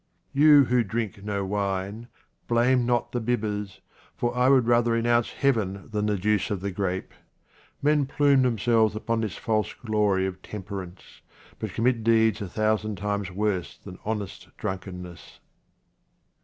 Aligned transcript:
You 0.33 0.65
who 0.65 0.83
drink 0.83 1.23
no 1.23 1.45
wine, 1.45 2.07
blame 2.47 2.87
not 2.87 3.11
the 3.11 3.21
bibbers, 3.21 3.81
for 4.17 4.35
I 4.35 4.49
would 4.49 4.65
rather 4.65 4.93
renounce 4.93 5.29
heaven 5.31 5.91
than 5.91 6.07
the 6.07 6.17
juice 6.17 6.49
of 6.49 6.59
the 6.61 6.71
grape. 6.71 7.13
Men 7.83 8.07
plume 8.07 8.41
themselves 8.41 8.95
upon 8.95 9.21
this 9.21 9.37
false 9.37 9.75
glory 9.75 10.25
of 10.25 10.41
temperance, 10.41 11.21
but 11.59 11.73
commit 11.75 12.03
27 12.03 12.03
QUATRAINS 12.03 12.41
OF 12.41 12.41
OMAR 12.41 12.49
KHAYYAM 12.49 12.49
deeds 12.49 12.55
a 12.55 12.59
thousand 12.87 12.97
times 12.97 13.29
worse 13.37 13.77
than 13.77 13.99
honest 14.03 14.47
drunkenness. 14.57 15.39